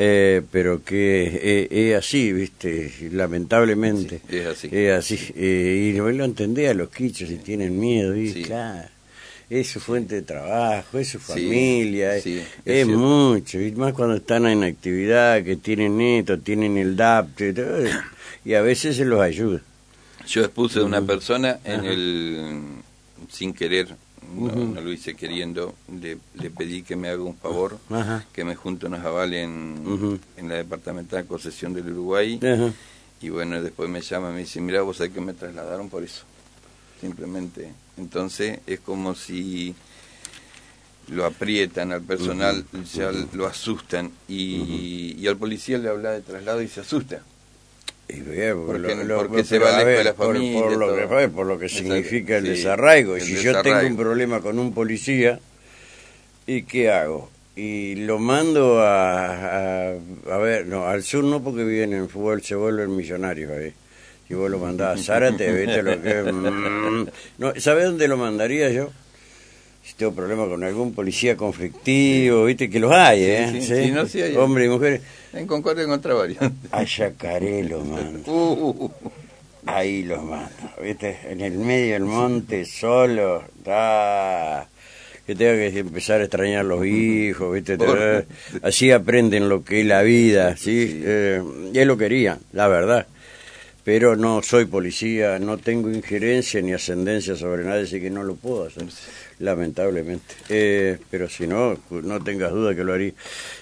Eh, 0.00 0.42
pero 0.52 0.84
que 0.84 1.66
es, 1.70 1.96
así, 1.96 2.32
viste, 2.32 3.10
lamentablemente. 3.10 4.20
es 4.28 4.46
así. 4.46 4.68
Es 4.70 4.92
así. 4.92 5.32
Eh, 5.34 5.92
y 5.92 5.98
lo 5.98 6.24
entendía 6.24 6.70
a 6.70 6.74
los 6.74 6.88
quichos 6.90 7.28
si 7.28 7.36
tienen 7.36 7.78
miedo, 7.78 8.16
y 8.16 8.42
claro 8.42 8.88
es 9.50 9.70
su 9.70 9.80
fuente 9.80 10.16
de 10.16 10.22
trabajo, 10.22 10.98
es 10.98 11.08
su 11.08 11.18
familia, 11.18 12.16
es, 12.16 12.86
mucho, 12.86 13.60
y 13.60 13.72
más 13.72 13.94
cuando 13.94 14.16
están 14.16 14.46
en 14.46 14.62
actividad, 14.62 15.42
que 15.42 15.56
tienen 15.56 15.96
neto, 15.96 16.38
tienen 16.38 16.76
el 16.76 16.96
DAP, 16.96 17.28
y 18.44 18.54
a 18.54 18.60
veces 18.60 18.96
se 18.96 19.04
los 19.04 19.20
ayuda. 19.20 19.60
Yo 20.26 20.42
expuse 20.42 20.80
a 20.80 20.84
una 20.84 21.00
persona 21.00 21.60
en 21.64 21.84
el, 21.84 22.62
sin 23.30 23.54
querer, 23.54 23.88
no, 24.34 24.80
lo 24.80 24.92
hice 24.92 25.14
queriendo, 25.14 25.74
le, 26.00 26.18
le, 26.34 26.50
pedí 26.50 26.82
que 26.82 26.96
me 26.96 27.08
haga 27.08 27.22
un 27.22 27.36
favor, 27.36 27.78
que 28.32 28.44
me 28.44 28.54
junte 28.54 28.86
unos 28.86 29.04
avales 29.04 29.44
en, 29.44 30.20
en 30.36 30.48
la 30.48 30.56
departamental 30.56 31.26
concesión 31.26 31.72
del 31.74 31.90
Uruguay, 31.92 32.38
y 33.20 33.28
bueno, 33.30 33.62
después 33.62 33.88
me 33.90 34.00
llama 34.00 34.30
y 34.30 34.32
me 34.34 34.38
dice, 34.40 34.60
mira, 34.60 34.82
vos 34.82 34.98
sabés 34.98 35.12
que 35.12 35.20
me 35.20 35.34
trasladaron 35.34 35.88
por 35.88 36.02
eso 36.04 36.24
simplemente. 37.00 37.72
Entonces 37.96 38.60
es 38.66 38.80
como 38.80 39.14
si 39.14 39.74
lo 41.08 41.24
aprietan 41.24 41.92
al 41.92 42.02
personal, 42.02 42.64
ya 42.94 43.10
lo 43.32 43.46
asustan 43.46 44.10
y, 44.28 45.14
y, 45.18 45.26
al 45.26 45.36
policía 45.36 45.78
le 45.78 45.88
habla 45.88 46.10
de 46.10 46.20
traslado 46.20 46.62
y 46.62 46.68
se 46.68 46.80
asusta. 46.80 47.22
Y 48.08 48.22
porque, 48.54 49.44
se 49.44 49.58
va 49.58 49.84
de 49.84 50.04
la 50.04 50.14
familia. 50.14 50.62
Por, 50.62 50.76
lo, 50.76 50.96
que, 50.96 51.28
por 51.28 51.46
lo 51.46 51.58
que 51.58 51.68
significa 51.68 52.38
el 52.38 52.44
desarraigo. 52.44 53.16
y 53.16 53.20
si 53.20 53.36
yo 53.36 53.60
tengo 53.62 53.86
un 53.86 53.96
problema 53.96 54.40
con 54.40 54.58
un 54.58 54.72
policía, 54.72 55.40
¿y 56.46 56.62
qué 56.62 56.90
hago? 56.90 57.30
Y 57.54 57.96
lo 57.96 58.18
mando 58.18 58.80
a, 58.80 59.90
a, 59.90 60.38
ver, 60.38 60.66
no, 60.66 60.86
al 60.86 61.02
sur 61.02 61.24
no 61.24 61.42
porque 61.42 61.64
viven 61.64 61.92
en 61.92 62.08
fútbol, 62.08 62.42
se 62.42 62.54
vuelven 62.54 62.96
millonarios 62.96 63.50
ahí 63.50 63.72
y 64.28 64.34
vos 64.34 64.50
lo 64.50 64.58
mandás 64.58 65.00
a 65.00 65.02
Zárate, 65.02 65.52
viste 65.52 65.82
lo 65.82 66.02
que... 66.02 66.18
Mm, 66.28 67.06
no, 67.38 67.52
¿Sabés 67.56 67.84
dónde 67.84 68.08
lo 68.08 68.16
mandaría 68.16 68.70
yo? 68.70 68.90
Si 69.88 69.94
tengo 69.94 70.12
problema 70.12 70.46
con 70.46 70.62
algún 70.62 70.92
policía 70.92 71.34
conflictivo, 71.34 72.44
viste 72.44 72.68
que 72.68 72.78
los 72.78 72.92
hay, 72.92 73.22
¿eh? 73.22 73.62
Sí, 73.62 73.90
no, 73.90 74.04
sí 74.04 74.20
hay. 74.20 74.36
Hombres 74.36 74.66
y 74.66 74.68
mujeres. 74.68 75.00
En 75.32 75.46
Concordia 75.46 75.84
encontré 75.84 76.12
varios. 76.12 76.44
A 76.72 76.82
Yacaré 76.82 77.64
lo 77.64 77.80
mando. 77.80 78.22
Uh. 78.28 78.90
Ahí 79.64 80.02
los 80.02 80.22
mando, 80.22 80.50
viste, 80.82 81.18
en 81.30 81.40
el 81.40 81.58
medio 81.58 81.94
del 81.94 82.04
monte, 82.04 82.66
solo, 82.66 83.44
da 83.64 84.68
que 85.26 85.34
tengo 85.34 85.52
que 85.52 85.78
empezar 85.78 86.20
a 86.20 86.24
extrañar 86.24 86.66
los 86.66 86.84
hijos, 86.84 87.54
¿viste? 87.54 87.78
Así 88.62 88.90
aprenden 88.90 89.48
lo 89.48 89.64
que 89.64 89.80
es 89.80 89.86
la 89.86 90.02
vida, 90.02 90.54
¿sí? 90.58 91.00
Eh, 91.02 91.42
y 91.72 91.78
él 91.78 91.88
lo 91.88 91.96
quería, 91.96 92.38
la 92.52 92.68
verdad 92.68 93.06
pero 93.84 94.16
no 94.16 94.42
soy 94.42 94.66
policía, 94.66 95.38
no 95.38 95.58
tengo 95.58 95.90
injerencia 95.90 96.60
ni 96.60 96.72
ascendencia 96.72 97.36
sobre 97.36 97.64
nadie, 97.64 97.84
así 97.84 98.00
que 98.00 98.10
no 98.10 98.22
lo 98.22 98.34
puedo 98.34 98.66
hacer, 98.66 98.84
lamentablemente. 99.38 100.34
Eh, 100.48 100.98
pero 101.10 101.28
si 101.28 101.46
no, 101.46 101.78
no 101.90 102.22
tengas 102.22 102.52
duda 102.52 102.74
que 102.74 102.84
lo 102.84 102.92
haría. 102.92 103.12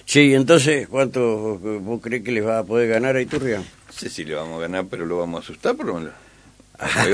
Sí, 0.05 0.33
entonces, 0.33 0.87
¿cuánto 0.87 1.57
vos 1.57 2.01
crees 2.01 2.23
que 2.23 2.31
les 2.31 2.45
va 2.45 2.59
a 2.59 2.63
poder 2.63 2.89
ganar 2.89 3.15
a 3.15 3.21
Iturria? 3.21 3.63
Sí, 3.89 4.09
sí, 4.09 4.25
le 4.25 4.35
vamos 4.35 4.57
a 4.59 4.61
ganar, 4.61 4.85
pero 4.89 5.05
lo 5.05 5.17
vamos 5.17 5.41
a 5.41 5.43
asustar 5.43 5.75
por 5.75 5.85
lo 5.85 5.95
menos. 5.95 6.13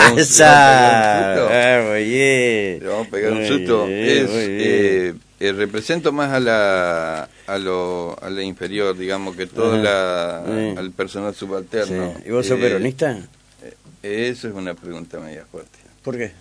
Le 2.81 2.87
vamos 2.87 3.07
a 3.07 3.11
pegar 3.11 3.31
un 3.31 3.47
susto. 3.47 3.87
Es, 3.87 4.29
eh, 4.29 5.13
eh, 5.43 5.51
represento 5.51 6.13
más 6.13 6.31
a 6.31 6.39
la 6.39 7.29
a 7.47 7.57
lo 7.57 8.17
a 8.21 8.29
la 8.29 8.43
inferior, 8.43 8.97
digamos 8.97 9.35
que 9.35 9.45
todo 9.45 9.75
la, 9.77 10.39
al 10.77 10.91
personal 10.91 11.35
subalterno. 11.35 12.13
¿Y 12.25 12.29
vos 12.31 12.47
sos 12.47 12.57
eh, 12.57 12.61
peronista? 12.61 13.17
eso 14.01 14.47
es 14.47 14.53
una 14.53 14.73
pregunta 14.73 15.19
media 15.19 15.45
fuerte. 15.51 15.79
¿Por 16.01 16.17
qué? 16.17 16.31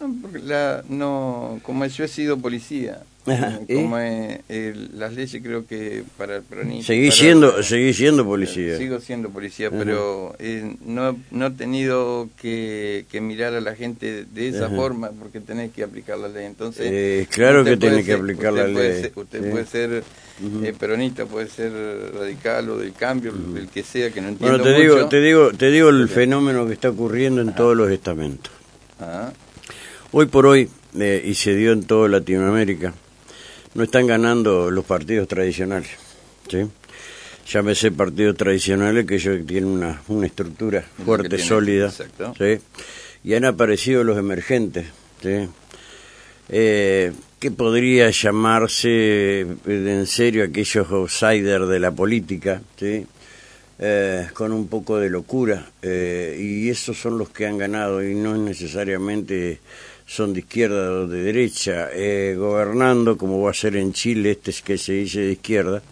No, 0.00 0.14
porque 0.22 0.38
la, 0.38 0.84
no, 0.88 1.60
como 1.62 1.84
yo 1.86 2.04
he 2.04 2.08
sido 2.08 2.38
policía, 2.38 3.02
como 3.66 3.98
las 4.94 5.14
leyes 5.14 5.42
creo 5.42 5.66
que 5.66 6.04
para 6.16 6.36
el 6.36 6.42
peronismo... 6.42 6.82
Seguí, 6.82 7.10
siendo, 7.10 7.62
seguí 7.62 7.92
siendo 7.92 8.24
policía. 8.24 8.78
Sigo 8.78 9.00
siendo 9.00 9.30
policía, 9.30 9.70
pero 9.70 10.34
eh, 10.38 10.76
no, 10.84 11.18
no 11.30 11.46
he 11.46 11.50
tenido 11.50 12.28
que, 12.40 13.06
que, 13.10 13.20
mirar 13.20 13.54
a 13.54 13.60
la 13.60 13.74
gente 13.74 14.24
de 14.24 14.48
esa 14.48 14.70
forma 14.70 15.10
porque 15.18 15.40
tenés 15.40 15.72
que 15.72 15.82
aplicar 15.82 16.18
la 16.18 16.28
ley. 16.28 16.46
Entonces, 16.46 16.86
eh, 16.90 17.26
claro 17.30 17.64
que 17.64 17.76
tenés 17.76 18.04
que 18.06 18.14
aplicar 18.14 18.52
la 18.52 18.66
ley. 18.66 19.10
usted 19.14 19.50
puede 19.50 19.66
ser 19.66 20.02
eh, 20.62 20.74
peronista, 20.78 21.26
puede 21.26 21.48
ser 21.48 21.72
radical 22.14 22.70
o 22.70 22.78
del 22.78 22.92
cambio, 22.92 23.32
el 23.56 23.68
que 23.68 23.82
sea, 23.82 24.10
que 24.10 24.20
no 24.20 24.28
entiendo 24.28 24.58
bueno, 24.58 24.64
te 24.64 24.80
Digo, 24.80 25.08
te, 25.08 25.20
digo, 25.20 25.50
te 25.52 25.70
digo 25.70 25.88
el 25.88 26.08
fenómeno 26.08 26.66
que 26.66 26.74
está 26.74 26.90
ocurriendo 26.90 27.40
en 27.40 27.54
todos 27.54 27.76
los 27.76 27.90
estamentos. 27.90 28.52
Ah. 29.00 29.30
Hoy 30.10 30.24
por 30.26 30.46
hoy, 30.46 30.70
y 30.94 31.34
se 31.34 31.54
dio 31.54 31.72
en 31.72 31.84
toda 31.84 32.08
Latinoamérica, 32.08 32.94
no 33.74 33.82
están 33.82 34.06
ganando 34.06 34.70
los 34.70 34.86
partidos 34.86 35.28
tradicionales. 35.28 35.90
¿sí? 36.50 36.66
Llámese 37.46 37.90
partidos 37.90 38.36
tradicionales 38.36 39.04
que 39.06 39.16
ellos 39.16 39.46
tienen 39.46 39.68
una, 39.68 40.00
una 40.08 40.26
estructura 40.26 40.82
fuerte, 41.04 41.38
sólida. 41.38 41.90
¿sí? 41.90 42.58
Y 43.22 43.34
han 43.34 43.44
aparecido 43.44 44.02
los 44.02 44.16
emergentes. 44.16 44.86
¿sí? 45.22 45.46
Eh, 46.48 47.12
que 47.38 47.50
podría 47.50 48.08
llamarse 48.08 49.40
eh, 49.40 49.46
en 49.66 50.06
serio 50.06 50.44
aquellos 50.44 50.90
outsiders 50.90 51.68
de 51.68 51.78
la 51.78 51.92
política, 51.92 52.62
¿sí? 52.76 53.06
Eh, 53.78 54.26
con 54.32 54.52
un 54.52 54.66
poco 54.66 54.98
de 54.98 55.08
locura, 55.08 55.70
y 55.82 56.68
esos 56.68 56.98
son 56.98 57.16
los 57.16 57.28
que 57.28 57.46
han 57.46 57.58
ganado 57.58 58.02
y 58.02 58.12
no 58.14 58.36
necesariamente 58.36 59.60
son 60.08 60.32
de 60.32 60.40
izquierda 60.40 60.90
o 60.90 61.06
de 61.06 61.22
derecha, 61.22 61.90
eh, 61.92 62.34
gobernando, 62.34 63.18
como 63.18 63.42
va 63.42 63.50
a 63.50 63.54
ser 63.54 63.76
en 63.76 63.92
Chile, 63.92 64.30
este 64.32 64.50
es 64.50 64.62
que 64.62 64.78
se 64.78 64.94
dice 64.94 65.20
de 65.20 65.32
izquierda, 65.32 65.82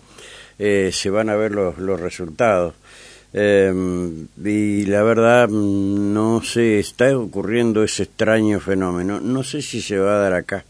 eh, 0.58 0.90
se 0.90 1.10
van 1.10 1.28
a 1.28 1.36
ver 1.36 1.52
los, 1.52 1.76
los 1.76 2.00
resultados. 2.00 2.74
Em, 3.34 4.28
y 4.42 4.86
la 4.86 5.02
verdad, 5.02 5.48
no 5.48 6.42
sé, 6.42 6.78
está 6.78 7.16
ocurriendo 7.18 7.84
ese 7.84 8.04
extraño 8.04 8.58
fenómeno. 8.58 9.20
No 9.20 9.44
sé 9.44 9.60
si 9.60 9.82
se 9.82 9.98
va 9.98 10.16
a 10.16 10.20
dar 10.20 10.32
acá. 10.32 10.64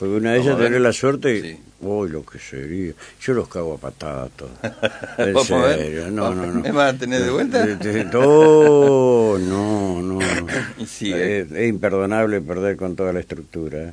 Porque 0.00 0.14
una 0.14 0.32
vez 0.32 0.46
ya 0.46 0.56
tener 0.56 0.80
la 0.80 0.94
suerte, 0.94 1.58
uy, 1.82 2.08
lo 2.08 2.24
que 2.24 2.38
sería. 2.38 2.94
Yo 3.20 3.34
los 3.34 3.48
cago 3.48 3.74
a 3.74 3.76
patadas 3.76 4.30
todos. 4.34 4.52
En 5.18 5.44
serio, 5.44 6.10
no, 6.10 6.34
no, 6.34 6.46
no. 6.46 6.60
¿Me 6.62 6.72
vas 6.72 6.94
a 6.94 6.98
tener 6.98 7.22
de 7.22 7.30
vuelta? 7.30 7.66
no, 8.14 9.36
no, 9.38 10.00
no. 10.02 10.20
Eh. 10.22 11.46
es, 11.52 11.68
imperdonable 11.68 12.40
perder 12.40 12.78
con 12.78 12.96
toda 12.96 13.12
la 13.12 13.20
estructura. 13.20 13.82
¿eh? 13.82 13.92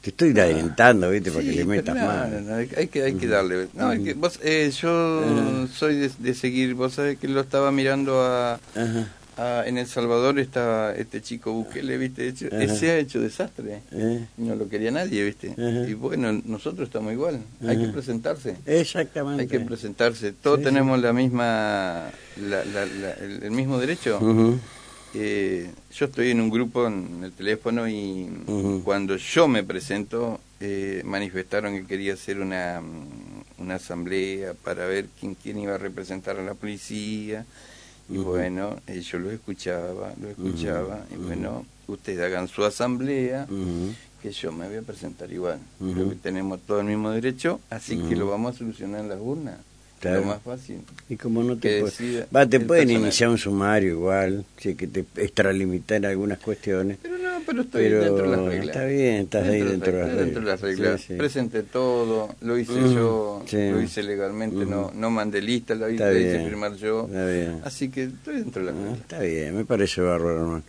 Te 0.00 0.10
estoy 0.10 0.36
alentando, 0.36 1.08
¿viste? 1.10 1.30
Para 1.30 1.44
que 1.44 1.52
le 1.52 1.64
metas 1.64 1.94
más. 1.94 2.28
No, 2.42 2.54
hay, 2.56 2.88
que, 2.88 3.04
hay 3.04 3.14
que 3.14 3.28
darle. 3.28 3.68
No, 3.74 3.92
que 4.02 4.14
vos, 4.14 4.40
eh, 4.42 4.72
yo 4.76 5.68
soy 5.72 6.10
de, 6.18 6.34
seguir, 6.34 6.74
vos 6.74 6.94
sabés 6.94 7.18
que 7.20 7.28
lo 7.28 7.40
estaba 7.40 7.70
mirando 7.70 8.20
a, 8.20 8.58
en 9.66 9.78
El 9.78 9.86
Salvador, 9.86 10.38
estaba 10.38 10.94
este 10.94 11.22
chico 11.22 11.52
Bukele, 11.52 11.96
¿viste? 11.96 12.28
Hecho, 12.28 12.48
ese 12.48 12.90
ha 12.90 12.98
hecho 12.98 13.20
desastre. 13.20 13.80
No 14.36 14.54
lo 14.54 14.68
quería 14.68 14.90
nadie, 14.90 15.24
¿viste? 15.24 15.54
Y 15.88 15.94
bueno, 15.94 16.32
nosotros 16.44 16.88
estamos 16.88 17.12
igual. 17.12 17.40
Hay 17.66 17.78
que 17.78 17.88
presentarse. 17.88 18.56
Exactamente. 18.66 19.42
Hay 19.42 19.48
que 19.48 19.60
presentarse. 19.60 20.32
Todos 20.32 20.62
tenemos 20.62 21.00
la 21.00 21.12
misma, 21.12 22.10
la, 22.36 22.62
el, 23.20 23.50
mismo 23.50 23.78
derecho. 23.78 24.20
Eh, 25.12 25.68
yo 25.92 26.06
estoy 26.06 26.30
en 26.30 26.40
un 26.40 26.50
grupo 26.50 26.86
en 26.86 27.24
el 27.24 27.32
teléfono 27.32 27.88
y 27.88 28.28
cuando 28.84 29.16
yo 29.16 29.48
me 29.48 29.64
presento 29.64 30.40
eh, 30.60 31.02
manifestaron 31.04 31.74
que 31.74 31.86
quería 31.86 32.14
hacer 32.14 32.38
una, 32.38 32.80
una 33.58 33.74
asamblea 33.74 34.54
para 34.54 34.86
ver 34.86 35.06
quién, 35.18 35.34
quién 35.34 35.58
iba 35.58 35.74
a 35.74 35.78
representar 35.78 36.38
a 36.38 36.44
la 36.44 36.54
policía 36.54 37.44
y 38.10 38.18
bueno, 38.18 38.76
eh, 38.86 39.00
yo 39.00 39.18
lo 39.18 39.30
escuchaba, 39.30 40.12
lo 40.20 40.28
escuchaba 40.28 41.04
y 41.12 41.16
bueno, 41.16 41.64
ustedes 41.86 42.20
hagan 42.20 42.48
su 42.48 42.64
asamblea 42.64 43.46
que 44.22 44.32
yo 44.32 44.52
me 44.52 44.68
voy 44.68 44.78
a 44.78 44.82
presentar 44.82 45.32
igual. 45.32 45.58
Creo 45.78 46.08
que 46.08 46.16
tenemos 46.16 46.60
todo 46.66 46.80
el 46.80 46.86
mismo 46.86 47.10
derecho, 47.10 47.60
así 47.70 47.96
que 47.96 48.16
lo 48.16 48.26
vamos 48.28 48.54
a 48.54 48.58
solucionar 48.58 49.00
en 49.00 49.08
las 49.08 49.20
urnas. 49.20 49.58
Lo 50.02 50.24
más 50.24 50.40
fácil. 50.42 50.80
Y 51.10 51.16
como 51.16 51.42
no 51.42 51.56
te 51.56 51.84
Va, 52.34 52.46
te 52.46 52.58
pueden 52.58 52.90
iniciar 52.90 53.28
un 53.28 53.36
sumario 53.36 53.90
igual, 53.90 54.46
sí, 54.56 54.74
que 54.74 54.86
te 54.86 55.04
extralimitan 55.16 56.06
algunas 56.06 56.38
cuestiones. 56.38 56.96
Pero 57.02 57.18
no, 57.18 57.29
pero 57.46 57.62
estoy 57.62 57.88
dentro 57.88 58.22
de 58.22 58.36
las 58.36 58.40
reglas. 58.40 58.66
Está 58.68 58.84
bien, 58.84 59.14
estás 59.16 59.48
ahí 59.48 59.62
dentro, 59.62 59.92
de 59.92 59.98
las 59.98 60.08
reglas. 60.08 60.24
Dentro 60.24 60.40
de 60.42 60.46
las 60.46 60.60
reglas. 60.60 61.04
Presente 61.18 61.62
todo, 61.62 62.34
lo 62.40 62.58
hice 62.58 62.80
yo, 62.94 63.42
lo 63.50 63.82
hice 63.82 64.02
legalmente, 64.02 64.66
no 64.66 64.90
no 64.94 65.10
mandé 65.10 65.40
lista, 65.40 65.74
lo 65.74 65.90
hice, 65.90 66.44
firmar 66.44 66.74
yo. 66.76 67.08
Así 67.64 67.90
que 67.90 68.04
estoy 68.04 68.36
dentro 68.36 68.64
de 68.64 68.72
las 68.72 68.74
ah, 68.74 68.82
reglas. 68.82 69.00
Está 69.00 69.20
bien, 69.20 69.56
me 69.56 69.64
parece 69.64 70.00
bárbaro, 70.00 70.40
hermano. 70.40 70.62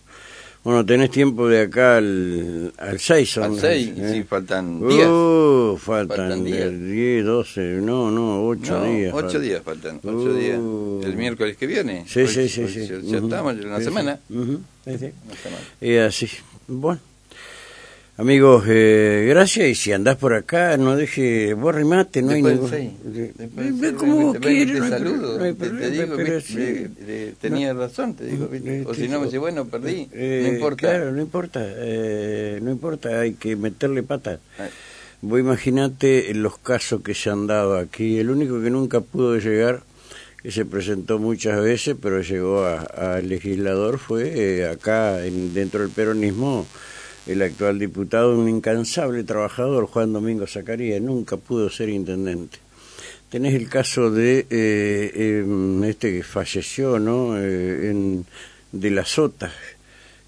Bueno, 0.63 0.85
tenés 0.85 1.09
tiempo 1.09 1.47
de 1.47 1.61
acá 1.61 1.97
al, 1.97 2.71
al 2.77 2.99
6. 2.99 3.37
Al 3.39 3.59
6, 3.59 3.93
¿eh? 3.97 4.11
sí, 4.13 4.23
faltan 4.23 4.87
días. 4.87 5.07
Uh, 5.09 5.75
faltan, 5.75 6.43
10, 6.43 7.25
12, 7.25 7.61
no, 7.81 8.11
no, 8.11 8.45
8 8.45 8.83
días. 8.83 9.11
8 9.11 9.39
días 9.39 9.63
faltan, 9.63 9.99
8 10.03 10.11
uh. 10.11 10.33
días. 10.35 10.59
El 11.03 11.17
miércoles 11.17 11.57
que 11.57 11.65
viene. 11.65 12.03
Sí, 12.07 12.27
sí, 12.27 12.47
sí, 12.47 12.67
sí. 12.67 12.87
Ya, 13.01 13.17
estamos 13.17 13.53
en 13.53 13.65
una 13.65 13.81
semana. 13.81 14.19
Uh 14.29 14.59
sí, 14.85 14.97
sí. 14.99 15.11
Y 15.81 15.95
así, 15.97 16.27
bueno. 16.67 17.01
Amigos, 18.21 18.65
eh, 18.67 19.25
gracias 19.29 19.67
y 19.67 19.73
si 19.73 19.93
andás 19.93 20.15
por 20.17 20.35
acá, 20.35 20.77
no 20.77 20.95
deje, 20.95 21.55
vos 21.55 21.73
remate, 21.73 22.21
no 22.21 22.33
hay 22.33 22.43
ningún... 22.43 22.69
Ve 23.79 23.93
como 23.95 24.33
quieres, 24.35 24.79
te 24.79 24.89
saludo, 24.89 25.39
te, 25.39 25.89
digo, 25.89 26.17
tenía 27.41 27.73
razón, 27.73 28.13
te 28.13 28.25
digo, 28.25 28.47
o 28.85 28.93
si 28.93 29.07
no 29.07 29.19
me 29.19 29.25
dice, 29.25 29.39
bueno, 29.39 29.65
perdí, 29.65 30.07
eh, 30.11 30.41
no 30.45 30.53
importa. 30.53 30.77
Claro, 30.77 31.11
no 31.11 31.19
importa, 31.19 31.61
eh, 31.63 32.59
no 32.61 32.69
importa, 32.69 33.21
hay 33.21 33.33
que 33.33 33.55
meterle 33.55 34.03
pata. 34.03 34.39
Vos 35.21 35.39
imaginate 35.39 36.31
los 36.35 36.59
casos 36.59 37.01
que 37.01 37.15
se 37.15 37.31
han 37.31 37.47
dado 37.47 37.75
aquí, 37.75 38.19
el 38.19 38.29
único 38.29 38.61
que 38.61 38.69
nunca 38.69 39.01
pudo 39.01 39.37
llegar 39.37 39.81
se 40.49 40.65
presentó 40.65 41.19
muchas 41.19 41.61
veces, 41.61 41.95
pero 42.01 42.21
llegó 42.21 42.65
al 42.65 43.27
legislador, 43.27 43.99
fue 43.99 44.31
eh, 44.33 44.67
acá 44.67 45.25
en, 45.25 45.53
dentro 45.53 45.81
del 45.81 45.89
peronismo 45.91 46.65
el 47.27 47.41
actual 47.43 47.77
diputado, 47.77 48.35
un 48.35 48.49
incansable 48.49 49.23
trabajador, 49.23 49.85
Juan 49.85 50.13
Domingo 50.13 50.47
Zacarías, 50.47 51.01
nunca 51.01 51.37
pudo 51.37 51.69
ser 51.69 51.89
intendente. 51.89 52.57
Tenés 53.29 53.53
el 53.53 53.69
caso 53.69 54.09
de 54.09 54.47
eh, 54.49 55.11
em, 55.15 55.83
este 55.83 56.11
que 56.11 56.23
falleció, 56.23 56.99
¿no? 56.99 57.37
Eh, 57.37 57.91
en, 57.91 58.25
de 58.71 58.91
la 58.91 59.05
Sota, 59.05 59.53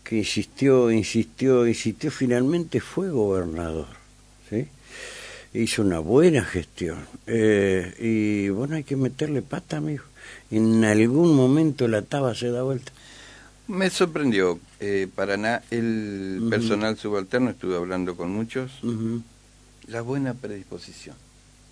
que 0.03 0.17
insistió, 0.17 0.91
insistió, 0.91 1.67
insistió, 1.67 2.11
finalmente 2.11 2.79
fue 2.79 3.09
gobernador. 3.09 4.02
Hizo 5.53 5.83
una 5.83 5.99
buena 5.99 6.43
gestión. 6.43 7.05
Eh, 7.27 7.93
y 7.99 8.49
bueno, 8.49 8.75
hay 8.75 8.83
que 8.83 8.95
meterle 8.95 9.41
pata, 9.41 9.77
amigo. 9.77 10.03
En 10.49 10.83
algún 10.83 11.35
momento 11.35 11.87
la 11.87 12.01
taba 12.01 12.33
se 12.33 12.49
da 12.49 12.63
vuelta. 12.63 12.91
Me 13.67 13.89
sorprendió 13.89 14.59
eh, 14.79 15.07
Paraná, 15.13 15.61
el 15.71 16.45
personal 16.49 16.97
subalterno, 16.97 17.51
estuve 17.51 17.77
hablando 17.77 18.17
con 18.17 18.29
muchos, 18.29 18.71
la 19.87 20.01
buena 20.01 20.33
predisposición. 20.33 21.15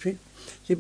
Sí. 0.01 0.17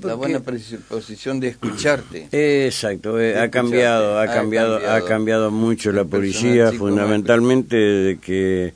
La 0.01 0.15
buena 0.15 0.39
predisposición 0.39 1.39
de 1.39 1.49
escucharte. 1.49 2.29
Exacto, 2.65 3.19
eh, 3.19 3.37
ha, 3.37 3.51
cambiado, 3.51 4.19
ha, 4.19 4.27
cambiado, 4.27 4.77
ha 4.89 5.05
cambiado, 5.05 5.51
mucho 5.51 5.91
la 5.91 6.05
policía, 6.05 6.71
fundamentalmente 6.71 7.75
de 7.75 8.19
que 8.19 8.73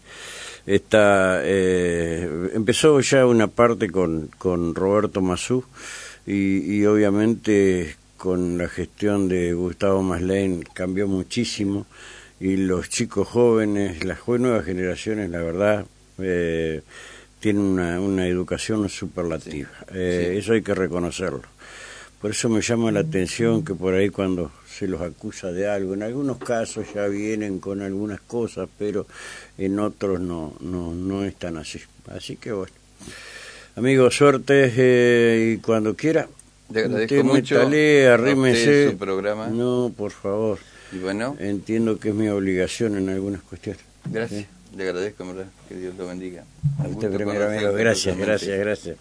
está 0.66 1.42
eh, 1.44 2.50
empezó 2.54 3.00
ya 3.02 3.26
una 3.26 3.48
parte 3.48 3.90
con, 3.90 4.30
con 4.38 4.74
Roberto 4.74 5.22
Mazú 5.22 5.64
y, 6.26 6.78
y 6.78 6.86
obviamente 6.86 7.96
con 8.18 8.58
la 8.58 8.68
gestión 8.68 9.28
de 9.28 9.54
Gustavo 9.54 10.02
Maslén 10.02 10.64
cambió 10.74 11.08
muchísimo 11.08 11.86
y 12.40 12.58
los 12.58 12.90
chicos 12.90 13.28
jóvenes, 13.28 14.04
las 14.04 14.28
nuevas 14.28 14.66
generaciones, 14.66 15.30
la 15.30 15.42
verdad, 15.42 15.86
eh, 16.18 16.82
tienen 17.40 17.64
una, 17.64 18.00
una 18.00 18.28
educación 18.28 18.90
superlativa. 18.90 19.70
Eh, 19.94 20.36
eso 20.38 20.54
hay 20.54 20.62
que 20.62 20.74
reconocerlo. 20.74 21.44
Por 22.22 22.32
eso 22.32 22.50
me 22.50 22.62
llama 22.62 22.92
la 22.92 23.02
atención 23.02 23.64
que 23.64 23.76
por 23.76 23.94
ahí 23.94 24.10
cuando 24.10 24.52
se 24.78 24.88
los 24.88 25.02
acusa 25.02 25.52
de 25.52 25.70
algo, 25.70 25.94
en 25.94 26.04
algunos 26.04 26.38
casos 26.38 26.86
ya 26.94 27.08
vienen 27.08 27.60
con 27.60 27.82
algunas 27.82 28.20
cosas, 28.22 28.68
pero 28.78 29.08
en 29.58 29.80
otros 29.80 30.20
no, 30.20 30.54
no, 30.60 30.94
no 30.94 31.24
es 31.24 31.36
tan 31.36 31.58
así. 31.58 31.80
Así 32.08 32.36
que 32.36 32.52
bueno. 32.52 32.74
Amigos, 33.76 34.16
suerte 34.16 34.72
eh, 34.76 35.54
y 35.54 35.58
cuando 35.58 35.96
quiera. 35.96 36.28
Le 36.74 36.80
agradezco 36.82 37.24
mucho. 37.24 37.62
arrímese. 37.62 38.92
su 38.92 38.98
programa. 38.98 39.48
No, 39.48 39.92
por 39.96 40.12
favor. 40.12 40.60
Y 40.92 41.00
bueno. 41.00 41.36
Entiendo 41.40 42.00
que 42.00 42.10
es 42.10 42.16
mi 42.16 42.30
obligación 42.30 42.98
en 42.98 43.10
algunas 43.10 43.42
cuestiones. 43.42 43.82
Gracias. 44.06 44.48
Le 44.76 44.84
agradezco, 44.84 45.26
¿verdad? 45.26 45.48
Que 45.70 45.76
Dios 45.76 45.96
lo 45.98 46.08
bendiga. 46.08 46.44
A 46.80 46.88
usted 46.88 47.12
primero, 47.14 47.46
amigo. 47.46 47.74
Gracias, 47.74 48.18
gracias, 48.18 48.60
gracias. 48.60 48.98